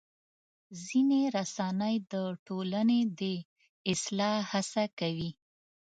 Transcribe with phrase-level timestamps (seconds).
[0.85, 2.13] ځینې رسنۍ د
[2.47, 3.21] ټولنې د
[3.91, 5.31] اصلاح هڅه کوي.